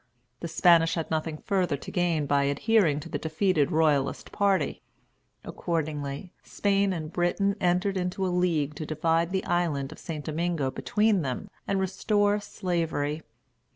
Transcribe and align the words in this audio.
The 0.39 0.47
Spanish 0.47 0.95
had 0.95 1.11
nothing 1.11 1.37
further 1.37 1.77
to 1.77 1.91
gain 1.91 2.25
by 2.25 2.45
adhering 2.45 2.99
to 3.01 3.07
the 3.09 3.19
defeated 3.19 3.71
Royalist 3.71 4.31
party. 4.31 4.81
Accordingly, 5.43 6.33
Spain 6.41 6.91
and 6.91 7.13
Great 7.13 7.37
Britain 7.37 7.55
entered 7.61 7.97
into 7.97 8.25
a 8.25 8.29
league 8.33 8.73
to 8.77 8.85
divide 8.87 9.29
the 9.31 9.45
island 9.45 9.91
of 9.91 9.99
St. 9.99 10.25
Domingo 10.25 10.71
between 10.71 11.21
them, 11.21 11.51
and 11.67 11.79
restore 11.79 12.39
Slavery. 12.39 13.21